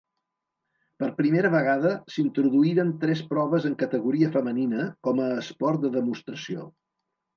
Per 1.01 1.09
primera 1.17 1.51
vegada 1.55 1.91
s'introduïren 2.13 2.93
tres 3.03 3.21
proves 3.35 3.67
en 3.71 3.75
categoria 3.83 4.33
femenina 4.39 4.87
com 5.09 5.23
a 5.27 5.29
esport 5.43 5.85
de 5.85 5.93
demostració. 6.01 6.67